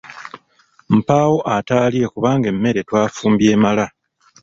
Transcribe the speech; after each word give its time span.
Mpaawo 0.97 1.37
ataalye 1.55 2.05
kubanga 2.13 2.45
emmere 2.53 2.79
twafumbye 2.87 3.47
emala. 3.55 3.85